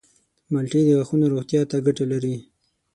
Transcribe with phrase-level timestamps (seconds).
[0.51, 2.35] مالټې د غاښونو روغتیا ته ګټه لري.